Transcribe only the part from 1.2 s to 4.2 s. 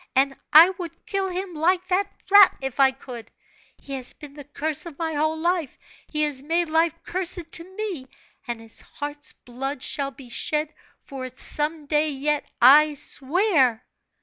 him, like that rat, if I could! He has